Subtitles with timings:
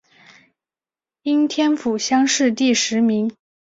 [1.21, 3.31] 应天府乡试第十名。